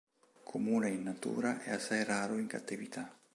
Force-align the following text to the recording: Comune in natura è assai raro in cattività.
Comune 0.41 0.89
in 0.89 1.03
natura 1.03 1.61
è 1.61 1.69
assai 1.73 2.03
raro 2.03 2.39
in 2.39 2.47
cattività. 2.47 3.15